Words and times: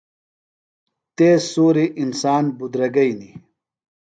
تیز 1.15 1.41
سُوریۡ 1.53 1.93
انسان 2.03 2.43
بُدرَگئینی۔ 2.57 3.31